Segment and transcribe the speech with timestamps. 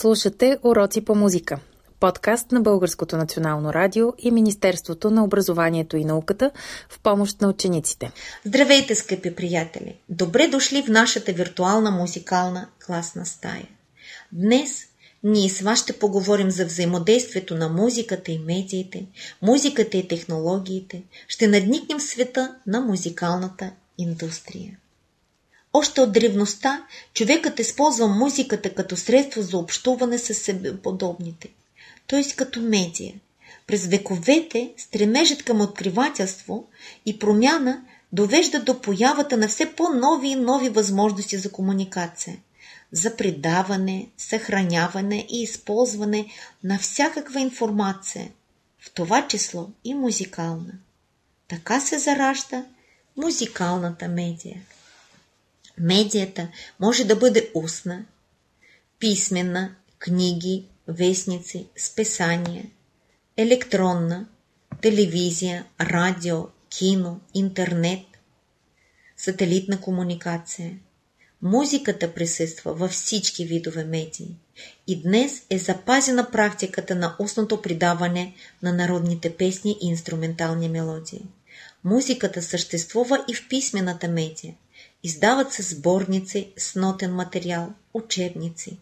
[0.00, 1.58] Слушате Уроци по музика.
[2.00, 6.50] Подкаст на Българското национално радио и Министерството на образованието и науката
[6.88, 8.12] в помощ на учениците.
[8.44, 9.96] Здравейте, скъпи приятели!
[10.08, 13.68] Добре дошли в нашата виртуална музикална класна стая.
[14.32, 14.84] Днес
[15.24, 19.06] ние с вас ще поговорим за взаимодействието на музиката и медиите,
[19.42, 21.02] музиката и технологиите.
[21.28, 24.78] Ще надникнем в света на музикалната индустрия.
[25.72, 31.48] Още от древността човекът използва музиката като средство за общуване с себе подобните,
[32.06, 32.28] т.е.
[32.36, 33.14] като медия.
[33.66, 36.66] През вековете стремежът към откривателство
[37.06, 42.38] и промяна довежда до появата на все по-нови и нови възможности за комуникация,
[42.92, 46.26] за предаване, съхраняване и използване
[46.64, 48.30] на всякаква информация,
[48.80, 50.72] в това число и музикална.
[51.48, 52.64] Така се заражда
[53.16, 54.62] музикалната медия.
[55.80, 56.48] Медията
[56.80, 58.04] може да бъде устна,
[58.98, 62.64] писмена, книги, вестници, списания,
[63.36, 64.28] електронна,
[64.82, 68.06] телевизия, радио, кино, интернет,
[69.16, 70.78] сателитна комуникация.
[71.42, 74.36] Музиката присъства във всички видове медии
[74.86, 81.26] и днес е запазена практиката на устното придаване на народните песни и инструментални мелодии.
[81.84, 84.54] Музиката съществува и в писмената медия–
[85.02, 88.78] Издават се сборници с нотен материал, учебници.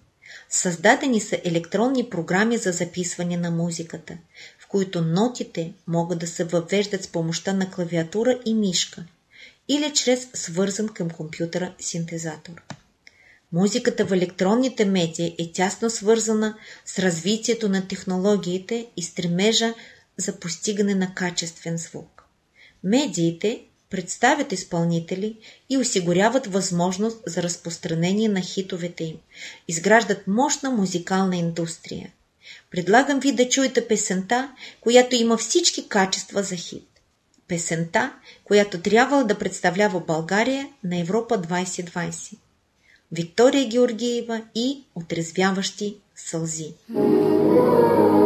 [0.50, 4.19] Създадени са електронни програми за записване на музиката,
[4.59, 9.05] в които нотите могат да се въвеждат с помощта на клавиатура и мишка
[9.69, 12.62] или чрез свързан към компютъра синтезатор.
[13.53, 19.75] Музиката в електронните медии е тясно свързана с развитието на технологиите и стремежа
[20.17, 22.25] за постигане на качествен звук.
[22.84, 23.64] Медиите
[23.97, 25.36] представят изпълнители
[25.70, 29.16] и осигуряват възможност за разпространение на хитовете им,
[29.69, 32.12] изграждат мощна музикална индустрия.
[32.70, 36.88] Предлагам ви да чуете песента, която има всички качества за хит.
[37.48, 38.12] Песента,
[38.44, 42.37] която трябва да представлява България на Европа 2020.
[43.12, 46.75] Виктория Георгиева и Отрезвяващи сълзи.
[46.93, 48.25] tears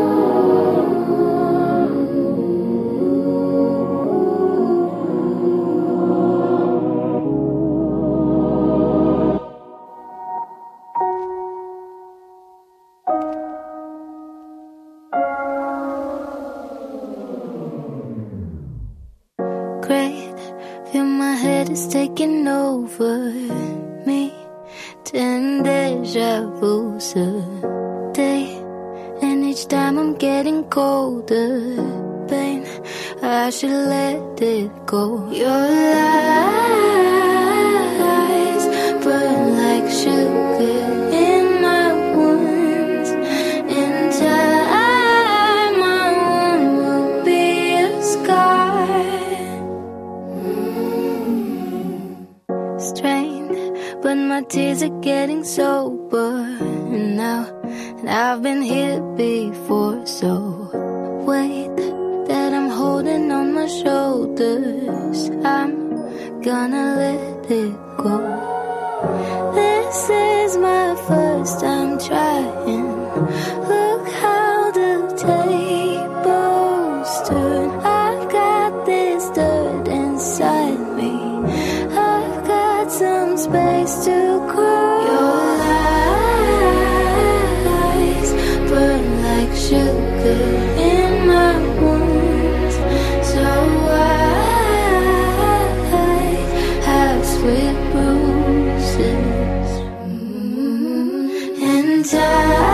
[102.02, 102.69] time,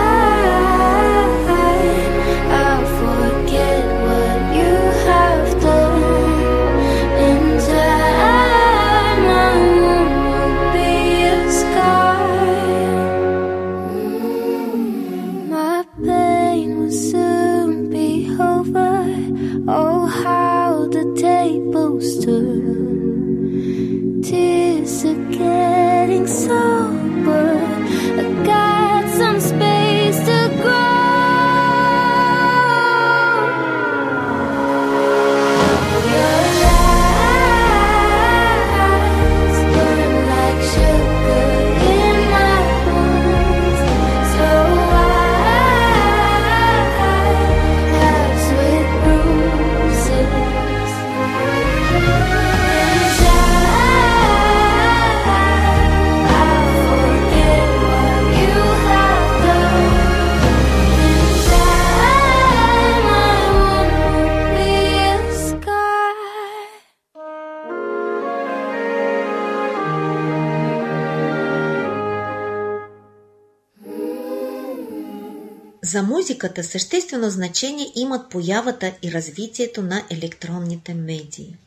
[75.87, 81.57] За музиката съществено значение имат появата и развитието на електронните медии.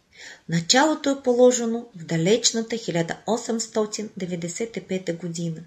[0.48, 5.60] Началото е положено в далечната 1895 година,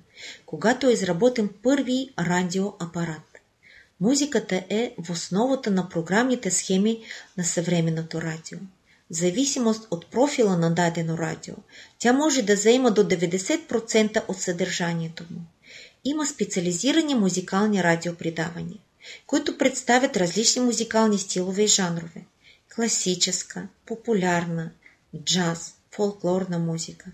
[0.45, 3.39] когато е изработен първи радиоапарат.
[4.01, 6.99] Музиката е в основата на програмните схеми
[7.37, 8.57] на съвременното радио.
[9.11, 11.55] В зависимост от профила на дадено радио,
[11.99, 15.39] тя може да заема до 90% от съдържанието му.
[16.05, 18.79] Има специализирани музикални радиопредавания,
[19.27, 22.25] които представят различни музикални стилове и жанрове–
[22.75, 24.71] класическа, популярна,
[25.23, 27.05] джаз, фолклорна музика.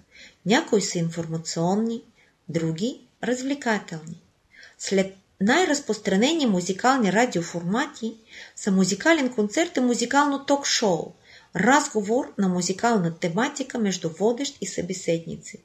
[0.45, 2.03] Някои са информационни,
[2.49, 4.21] други– развлекателни.
[4.77, 8.15] След най-разпространени музикални радиоформати
[8.55, 11.13] са музикален концерт и музикално ток-шоу,
[11.55, 15.63] разговор на музикална тематика между водещ и събеседници.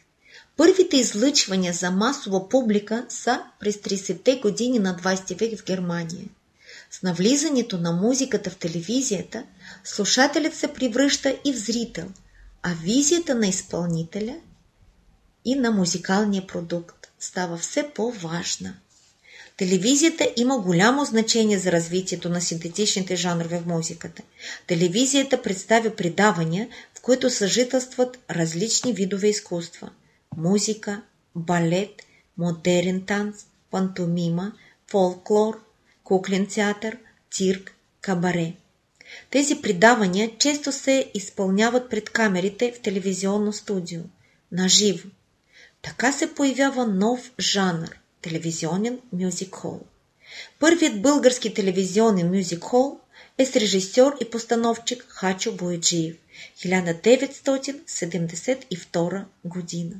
[0.57, 6.25] Първите излъчвания за масова публика са през 30-те години на 20 век в Германия.
[6.91, 9.43] С навлизането на музиката в телевизията,
[9.85, 12.07] слушателят се превръща и в зрител–
[12.63, 14.37] а визията на изпълнителя
[15.45, 18.75] и на музикалния продукт става все по-важна.
[19.57, 24.23] Телевизията има голямо значение за развитието на синтетичните жанрове в музиката.
[24.67, 29.91] Телевизията представя предавания, в които съжителстват различни видове изкуства–
[30.37, 31.03] музика,
[31.37, 31.91] балет,
[32.39, 33.37] модерен танц,
[33.71, 34.53] пантомима,
[34.91, 35.61] фолклор,
[36.05, 36.99] куклен театър,
[37.33, 38.55] цирк, кабаре.
[39.31, 44.01] Тези предавания често се изпълняват пред камерите в телевизионно студио,
[44.53, 45.09] наживо.
[45.83, 49.81] Така се появява нов жанр– телевизионен мюзик хол.
[50.59, 52.99] Първият български телевизионен мюзик хол
[53.39, 56.17] е с режисьор и постановчик Хачо Бояджиев
[56.59, 59.95] 1972 година.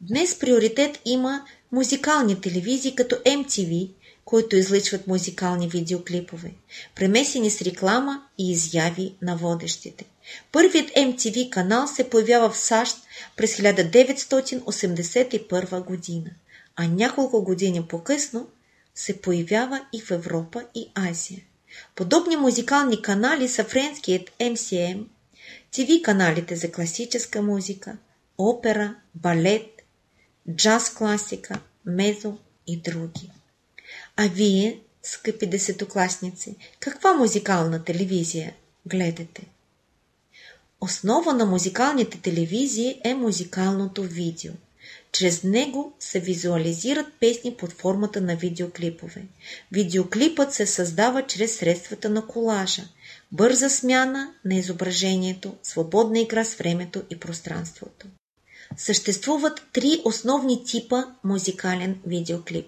[0.00, 3.90] Днес приоритет има музикални телевизии като MTV,
[4.30, 6.52] които излъчват музикални видеоклипове,
[6.94, 10.04] премесени с реклама и изяви на водещите.
[10.52, 12.96] Първият MTV канал се появява в САЩ
[13.36, 16.30] през 1981 година,
[16.76, 18.48] а няколко години по-късно
[18.94, 21.40] се появява и в Европа и Азия.
[21.94, 25.04] Подобни музикални канали са френският MCM,
[25.72, 27.96] TV каналите за класическа музика,
[28.38, 29.82] опера, балет,
[30.56, 33.30] джаз класика, мезо и други.
[34.22, 38.54] А вие, скъпи десетокласници, каква музикална телевизия
[38.86, 39.42] гледате?
[40.80, 44.52] Основа на музикалните телевизии е музикалното видео.
[45.12, 49.22] Чрез него се визуализират песни под формата на видеоклипове.
[49.72, 52.82] Видеоклипът се създава чрез средствата на колажа,
[53.32, 58.06] бърза смяна на изображението, свободна игра с времето и пространството.
[58.76, 62.66] Съществуват три основни типа музикален видеоклип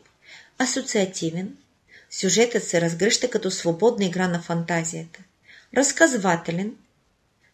[0.59, 1.57] асоциативен,
[2.11, 5.21] сюжетът се разгръща като свободна игра на фантазията.
[5.77, 6.77] Разказвателен,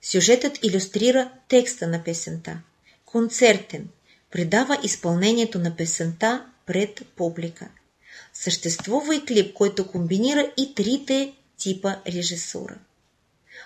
[0.02, 2.58] сюжетът иллюстрира текста на песента.
[3.04, 3.88] концертен,
[4.30, 7.68] предава изпълнението на песента пред публика.
[8.32, 12.78] Съществува и клип, който комбинира и трите типа режисура.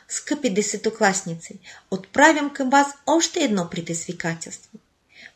[0.09, 1.59] Скъпи десетокласници,
[1.91, 4.79] отправям към вас още едно предизвикателство.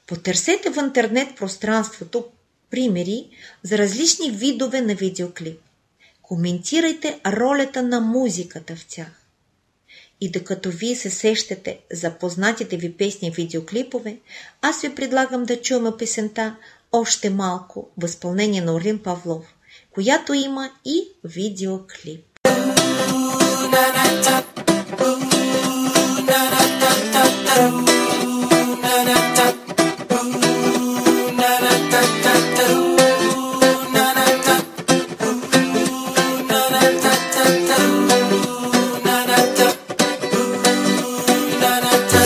[0.07, 2.25] Потърсете в интернет пространството
[2.71, 3.29] примери
[3.63, 5.61] за различни видове на видеоклип.
[6.23, 9.23] Коментирайте ролята на музиката в тях.
[10.21, 14.17] И докато вие се сещате за познатите ви песни и видеоклипове,
[14.63, 16.57] аз ви предлагам да чуем песента
[16.93, 19.55] още малко в изпълнение на Орлин Павлов,
[19.91, 22.25] която има и видеоклип.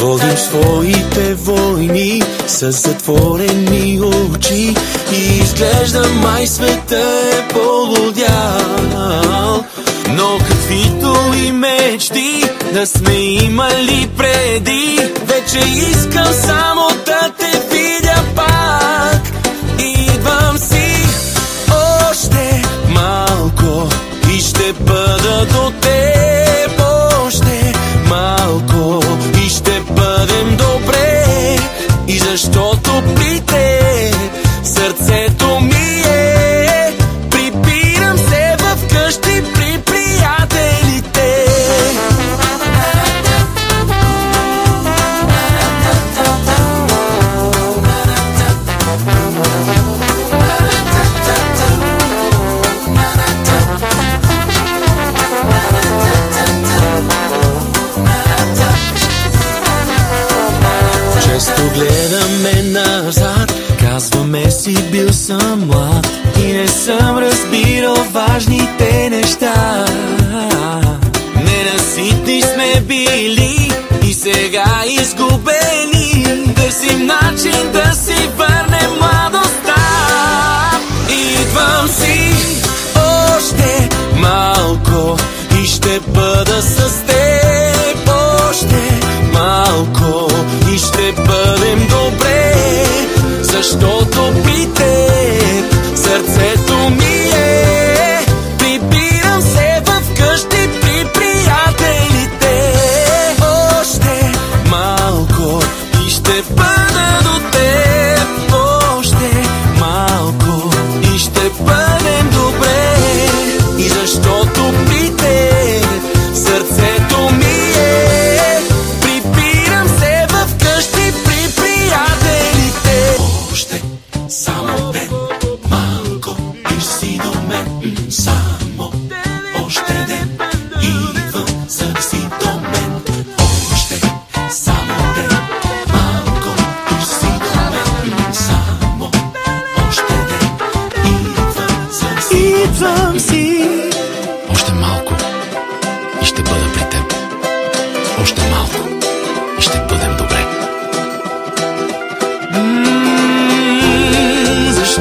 [0.00, 4.74] Водим своите войни с затворени очи
[5.12, 8.04] и изглежда май света е полудял.
[10.08, 11.16] Но каквито
[11.46, 19.22] и мечти да сме имали преди, вече искам само да те видя пак.
[19.78, 21.06] Идвам си
[22.10, 23.88] още малко
[24.34, 26.80] и ще бъда до теб
[27.26, 27.74] още
[28.08, 28.69] малко
[32.32, 33.02] и защото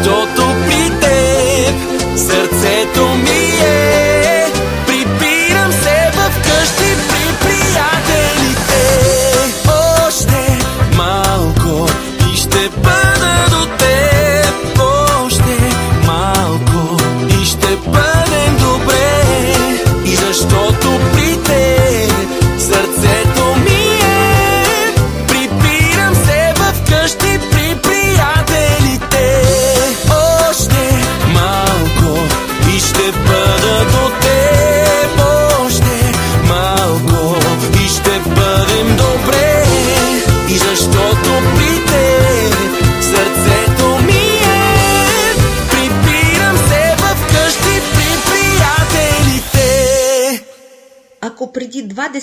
[0.02, 0.49] 人と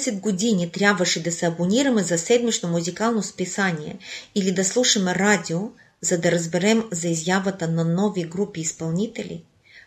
[0.06, 3.98] 10 години трябваше да се абонираме за седмично музикално списание
[4.34, 5.60] или да слушаме радио,
[6.00, 9.42] за да разберем за изявата на нови групи изпълнители,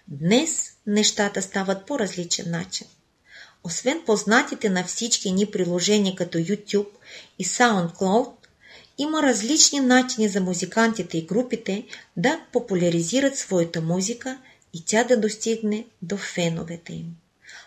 [0.07, 2.87] днес нещата стават по различен начин.
[3.63, 6.89] Освен познатите на всички ни приложения като YouTube
[7.39, 8.31] и SoundCloud,
[8.97, 11.83] има различни начини за музикантите и групите
[12.17, 14.39] да популяризират своята музика
[14.73, 17.05] и тя да достигне до феновете им.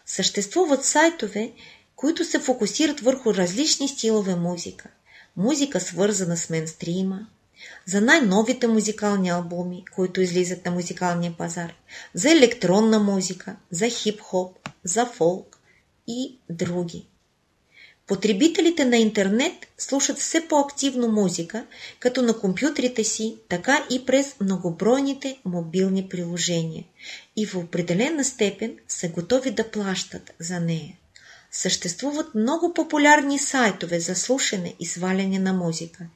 [0.06, 1.52] Съществуват сайтове,
[2.02, 4.88] които се фокусират върху различни стилове музика.
[5.37, 7.26] музика свързана с мейнстрима,
[7.87, 11.75] за най-новите музикални албуми, които излизат на музикалния пазар,
[12.14, 15.59] за електронна музика, за хип-хоп, за фолк
[16.06, 17.06] и други.
[18.06, 21.66] Потребителите на интернет слушат все по-активно музика,
[22.00, 26.85] като на компютрите си, така и през многобройните мобилни приложения
[27.37, 30.99] и в определена степен са готови да плащат за нея.
[31.52, 36.06] Съществуват много популярни сайтове за слушане и сваляне на музика,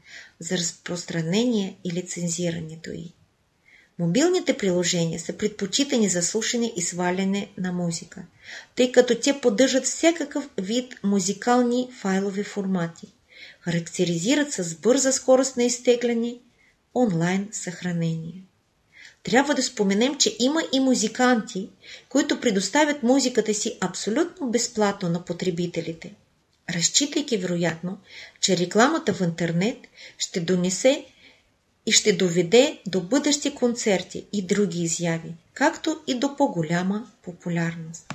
[0.40, 3.12] за разпространение и лицензирането й.
[3.98, 8.22] Мобилните приложения са предпочитани за слушане и сваляне на музика,
[8.74, 13.12] тъй като те поддържат всякакъв вид музикални файлови формати.
[13.60, 16.38] Характеризират с бърза скорост на изтегляне,
[16.94, 18.45] онлайн съхранение.
[19.26, 21.68] Трябва да споменем, че има и музиканти,
[22.08, 26.14] които предоставят музиката си абсолютно безплатно на потребителите,
[26.70, 27.98] разчитайки вероятно,
[28.40, 29.76] че рекламата в интернет
[30.18, 31.04] ще донесе
[31.86, 38.14] и ще доведе до бъдещи концерти и други изяви, както и до по-голяма популярност.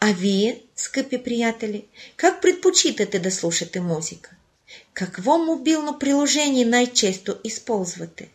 [0.00, 1.84] А вие, скъпи приятели,
[2.16, 4.30] как предпочитате да слушате музика?
[4.94, 8.28] Какво мобилно приложение най-често използвате?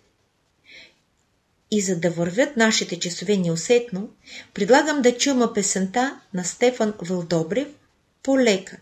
[1.72, 4.10] И за да вървят нашите часове неусетно,
[4.54, 7.68] предлагам да чуем песента на Стефан Вълдобрев
[8.24, 8.78] «Полека».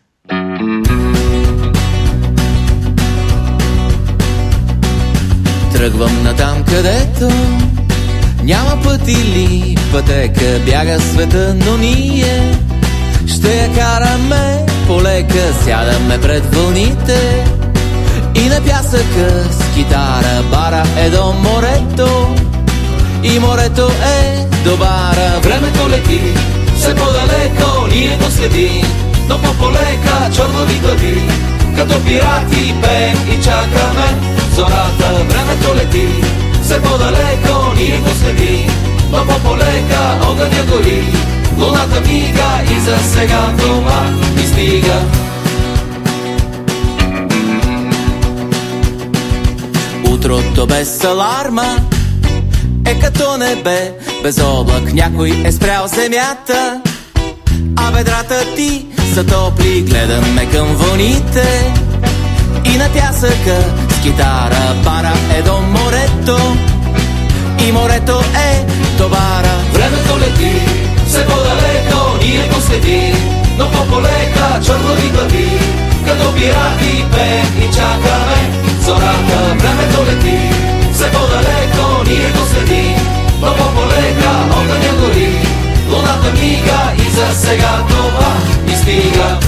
[5.74, 7.29] Тръгвам на там, където
[8.43, 10.60] няма път или пътека.
[10.65, 12.58] Бяга света, но ние
[13.27, 14.65] ще я караме.
[14.88, 17.46] Полека Сядаме пред вълните
[18.36, 20.43] и на пясъка с китара.
[20.51, 22.36] Бара е до морето
[23.23, 26.21] и морето е до бара Времето лети,
[26.77, 28.84] все по-далеко ние го следи
[29.29, 31.21] Но по-полека чернови глави
[31.75, 34.17] Като пирати пеем и чакаме
[34.55, 36.08] зората Времето лети,
[36.63, 38.69] все по-далеко ние го следи
[39.12, 41.03] Но по-полека огъня гори
[41.58, 44.03] Луната мига и за сега това
[44.36, 45.01] ни стига
[50.12, 51.75] Утрото без аларма
[52.89, 53.93] е като небе.
[54.23, 56.82] Без облак Някой е спрял земята.
[57.75, 61.73] А ведрата ти са топли Гледаме към вълните.
[62.65, 63.58] И на пясъка
[63.89, 66.58] с китара Пара е до морето.
[67.67, 68.65] И морето е
[68.97, 70.62] до бара Времето лети
[71.08, 73.13] все по-далеко Ние го следи
[73.58, 75.60] Но по-полека чернови глави
[76.06, 78.63] Като пирати пеем и чакаме.
[78.86, 82.38] Зората времето лети все по-далеко ние го
[83.39, 85.30] следи, но по-полека огъня гори,
[85.89, 88.34] луната мига и за сега това
[88.65, 89.39] ни стига.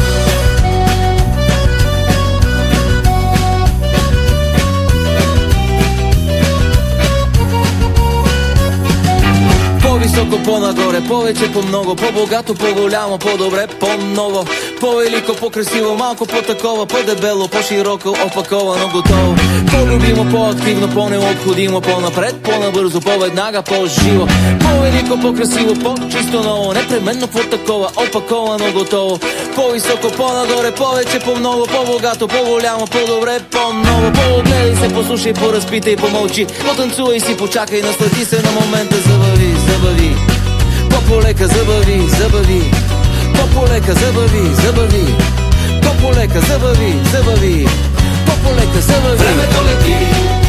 [9.81, 14.45] По-високо, по-нагоре, повече, по-много, по-богато, по-голямо, по-добре, по-ново,
[14.81, 19.35] по-велико, по-красиво, малко по-такова, по-дебело, по-широко, опаковано, готово.
[19.71, 24.27] По-любимо, по-активно, по-необходимо, по-напред, по-набързо, по-веднага, по-живо.
[24.61, 29.19] По-велико, по-красиво, по-чисто ново, непременно по-такова, опаковано, готово.
[29.55, 34.13] По-високо, по-нагоре, повече, по-много, по-богато, по-голямо, по-добре, по-ново.
[34.13, 40.15] По-огледай се, послушай, поразпитай, помълчи, потанцувай си, почакай, наслади се на момента, забави, забави.
[40.89, 42.80] По-полека, забави, забави.
[43.41, 45.05] По-полека, забави, забави.
[45.83, 47.67] По-полека, забави, забави.
[48.25, 49.17] По-полека, забави.
[49.17, 49.97] Времето лети,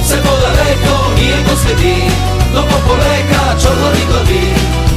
[0.05, 1.96] все по-далеко ние го следи,
[2.55, 4.44] но по-полека чернови глави,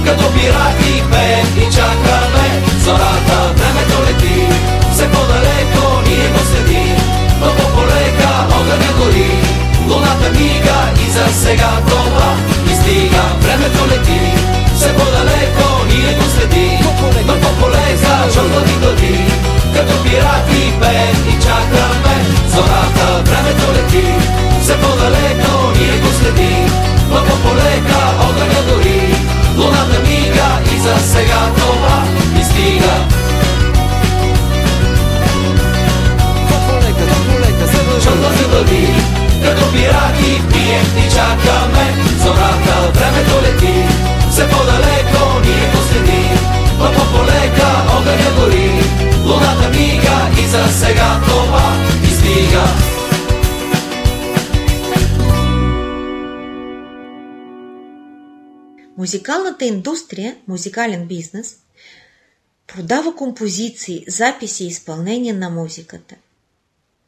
[0.05, 2.47] като пирати пеем и чакаме
[2.84, 3.38] зората.
[3.60, 4.38] Времето лети,
[4.93, 6.86] все по-далеко ние го следи,
[7.41, 9.31] но по-полека огъня гори,
[9.89, 12.29] луната мига и за сега това
[12.67, 13.23] ни стига.
[13.41, 14.19] Времето лети,
[14.75, 16.79] все по-далеко ние го следи,
[17.25, 19.31] но по-полека чернови глави,
[19.75, 22.15] като пирати пеем и чакаме
[22.47, 23.23] зората.
[23.25, 24.05] Времето лети,
[24.61, 26.55] все по-далеко ние го следи,
[27.09, 29.15] но по-полека огъня гори,
[29.57, 32.03] луната мига и за сега това
[32.35, 32.95] ни стига.
[32.95, 33.24] По-полека,
[59.05, 61.57] Музикалната индустрия, музикален бизнес,
[62.67, 66.15] продава композиции, записи и изпълнение на музиката.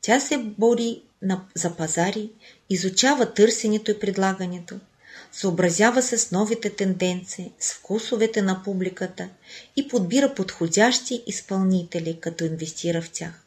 [0.02, 2.30] Тя се бори на, за пазари,
[2.70, 4.80] изучава търсенето и предлагането,
[5.32, 9.30] съобразява се с новите тенденции, с вкусовете на публиката
[9.76, 13.44] и подбира подходящи изпълнители, като инвестира в тях.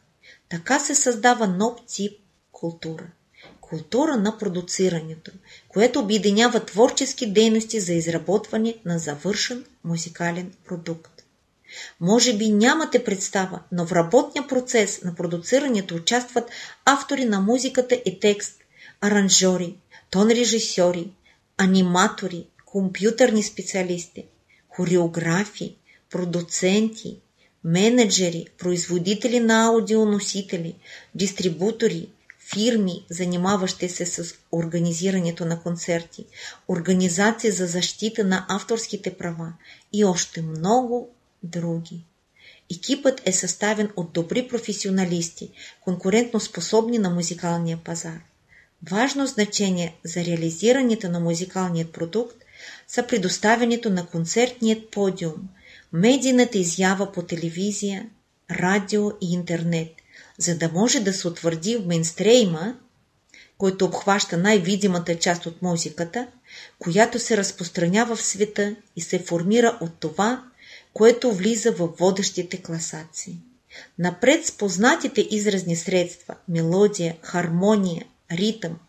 [0.49, 2.19] Така се създава нов тип
[2.51, 3.07] култура.
[3.71, 5.31] Култура на продуцирането,
[5.67, 11.23] което обединява творчески дейности за изработване на завършен музикален продукт.
[11.99, 16.49] Може би нямате представа, но в работния процес на продуцирането участват
[16.85, 18.59] автори на музиката и текст,
[19.01, 19.75] аранжори,
[20.09, 21.11] тон режисьори,
[21.57, 24.25] аниматори, компютърни специалисти,
[24.69, 25.75] хореографи,
[26.09, 27.19] продуценти,
[27.63, 30.75] менеджери, производители на аудионосители,
[31.15, 32.09] дистрибутори,
[32.53, 36.25] фирми, занимаващи се с организирането на концерти,
[36.67, 39.53] организации за защита на авторските права
[39.93, 41.09] и още много
[41.43, 42.05] други.
[42.71, 48.19] Екипът е съставен от добри професионалисти, конкурентно способни на музикалния пазар.
[48.89, 52.35] Важно значение за реализирането на музикалният продукт
[52.87, 55.49] са предоставянето на концертният подиум,
[55.93, 58.09] медийната изява по телевизия,
[58.51, 60.00] радио и интернет,
[60.41, 62.75] за да може да се утвърди в мейнстрейма,
[63.57, 66.27] който обхваща най-видимата част от музиката,
[66.79, 70.43] която се разпространява в света и се формира от това,
[70.93, 73.37] което влиза във водещите класации.
[73.99, 78.79] Напред с познатите изразни средства– мелодия, хармония, ритъм,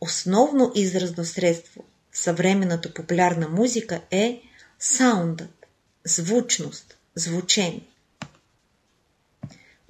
[0.00, 4.40] основно изразно средство в съвременната популярна музика е
[4.78, 5.66] саундът,
[6.04, 7.91] звучност, звучение.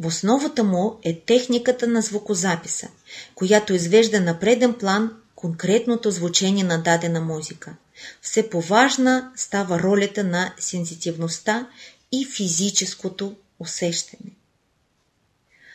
[0.03, 2.89] В основата му е техниката на звукозаписа,
[3.35, 7.77] която извежда на преден план конкретното звучение на дадена музика.
[8.23, 11.69] Все поважна става ролята на сензитивността
[12.13, 14.31] и физическото усещане.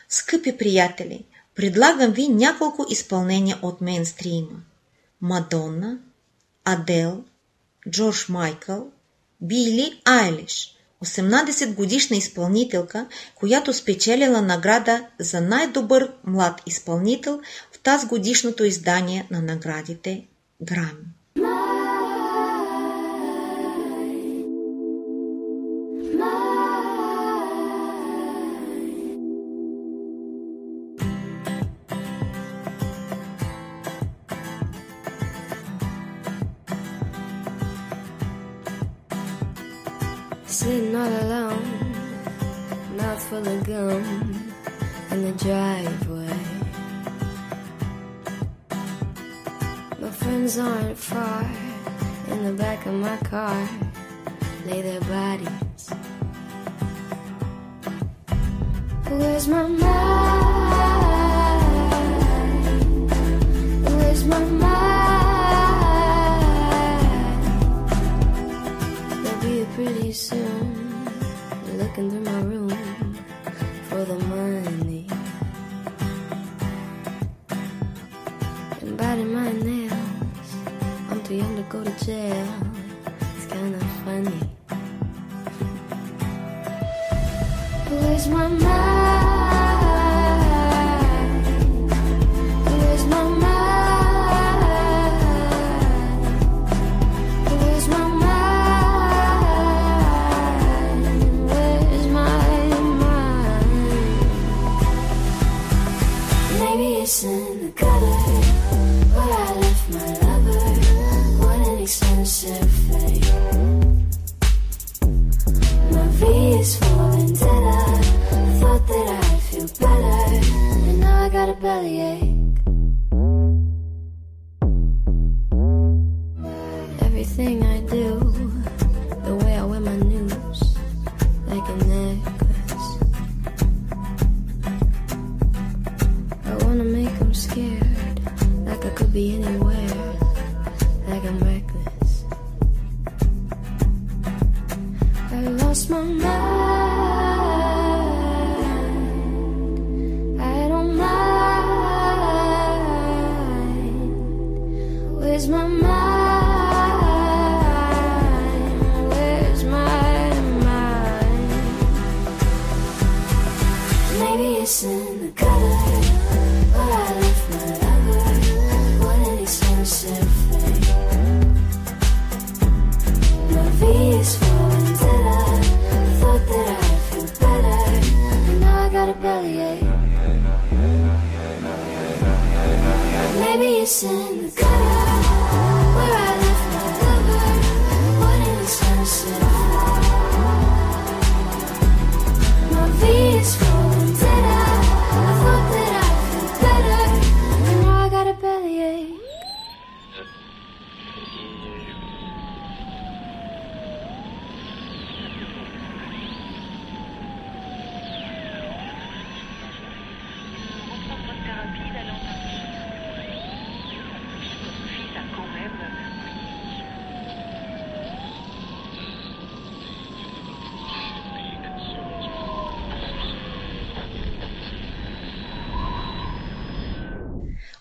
[0.08, 4.60] Скъпи приятели, предлагам ви няколко изпълнения от мейнстрима.
[5.20, 5.98] Мадонна,
[6.64, 7.24] Адел,
[7.90, 8.90] Джордж Майкъл,
[9.40, 17.40] Били Айлиш, 18 годишна изпълнителка, която спечелила награда за най-добър млад изпълнител
[17.72, 20.26] в тази годишното издание на наградите
[20.62, 21.04] Грами.
[40.58, 41.62] Sitting all alone,
[42.96, 44.02] mouth full of gum
[45.12, 46.36] in the driveway.
[50.00, 51.44] My friends aren't far
[52.32, 53.68] in the back of my car,
[54.66, 55.90] lay their bodies.
[59.10, 59.84] Where's my mind?
[63.84, 64.97] Where's my mind?
[71.98, 72.70] Through my room
[73.88, 75.08] for the money.
[78.80, 80.54] And biting my nails.
[81.10, 82.46] I'm too young to go to jail.
[83.36, 84.48] It's kinda funny.
[87.90, 88.87] Where's my mind?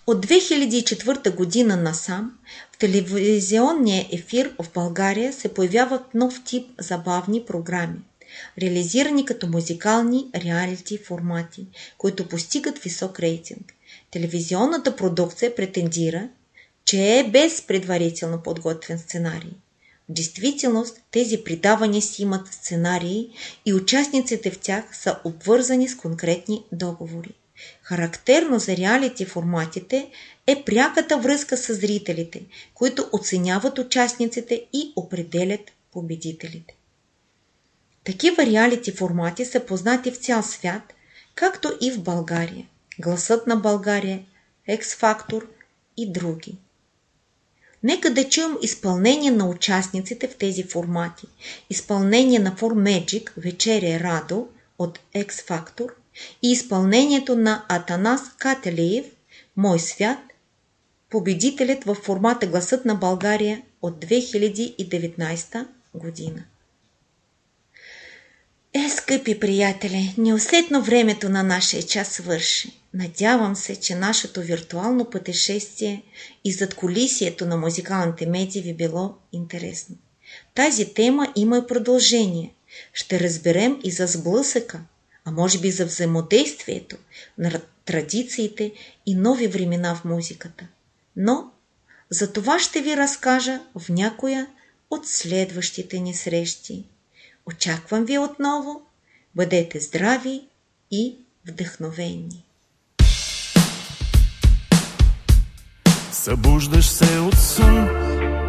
[0.09, 2.37] От 2004 година насам
[2.73, 7.99] в телевизионния ефир в България се появяват нов тип забавни програми,
[8.61, 11.65] реализирани като музикални реалити формати,
[11.97, 13.73] които постигат висок рейтинг.
[14.11, 16.29] Телевизионната продукция претендира,
[16.85, 19.51] че е без предварително подготвен сценарий.
[20.09, 23.29] В действителност тези предавания си имат сценарии
[23.65, 27.33] и участниците в тях са обвързани с конкретни договори.
[27.81, 30.09] Характерно за реалити форматите
[30.47, 32.41] е пряката връзка с зрителите,
[32.73, 36.75] които оценяват участниците и определят победителите.
[38.03, 40.93] Такива реалити формати са познати в цял свят,
[41.35, 42.67] както и в България.
[42.99, 44.23] Гласът на България,
[44.69, 45.45] X-Factor
[45.97, 46.55] и други.
[47.83, 51.27] Нека да чуем изпълнение на участниците в тези формати.
[51.69, 54.47] Изпълнение на Magic Вечеря Радо
[54.79, 55.89] от X-Factor
[56.41, 59.05] и изпълнението на Атанас Кателиев
[59.57, 60.19] Мой свят,
[61.09, 66.43] победителят в формата Гласът на България от 2019 година.
[68.73, 72.81] Е, скъпи приятели, неусетно времето на нашия час свърши.
[72.93, 76.03] Надявам се, че нашето виртуално пътешествие
[76.43, 79.95] и зад колисието на музикалните медии ви било интересно.
[80.55, 82.53] Тази тема има и продължение.
[82.93, 84.81] Ще разберем и за сблъсъка,
[85.27, 86.97] а може би за взаимодействието
[87.37, 88.73] на традициите
[89.05, 90.67] и нови времена в музиката.
[91.15, 91.51] Но
[92.09, 94.47] за това ще ви разкажа в някоя
[94.89, 96.83] от следващите ни срещи.
[97.45, 98.81] Очаквам ви отново.
[99.35, 100.41] Бъдете здрави
[100.91, 101.15] и
[101.47, 102.43] вдъхновени.
[106.11, 107.89] Събуждаш се от сън,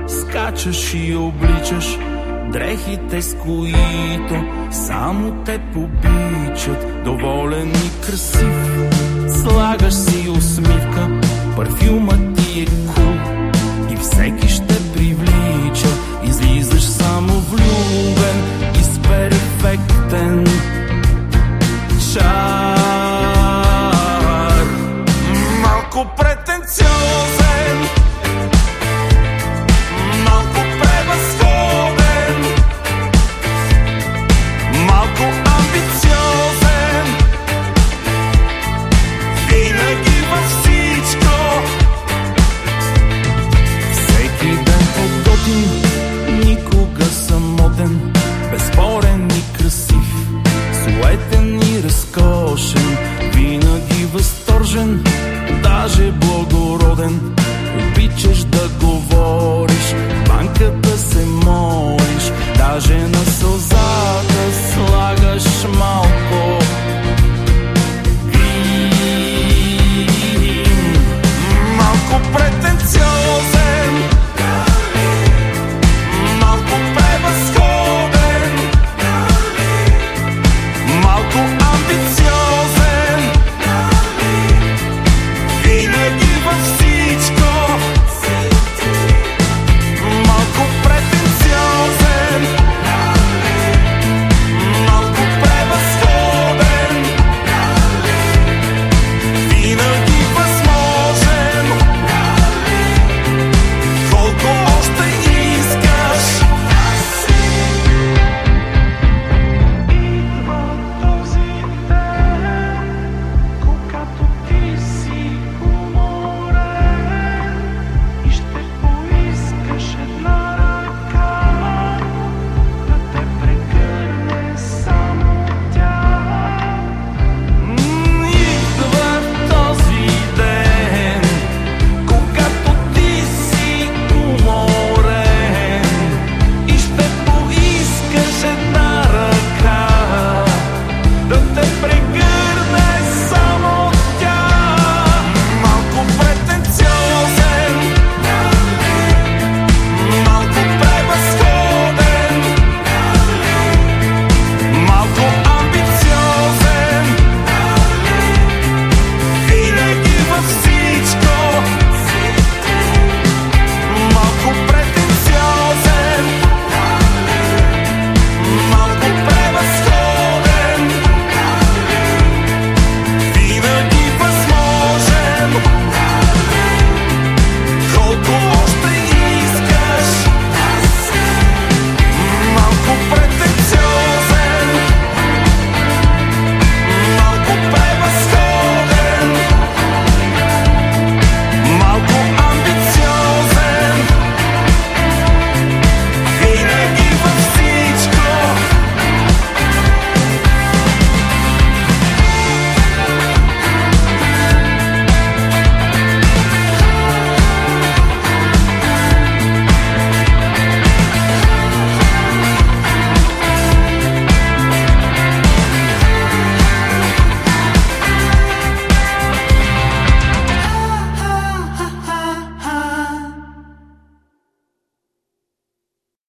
[0.08, 2.17] скачаш и обличаш
[2.52, 7.04] дрехите, с които само те побичат.
[7.04, 8.90] Доволен и красив,
[9.28, 11.20] слагаш си усмивка,
[11.56, 13.14] парфюмът ти е кул
[13.92, 15.88] и всеки ще привлича.
[16.24, 20.47] Излизаш само влюбен и с перфектен